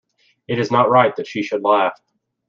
It 0.47 0.57
is 0.57 0.71
not 0.71 0.89
right 0.89 1.15
that 1.15 1.27
she 1.27 1.43
should 1.43 1.61
laugh! 1.63 1.93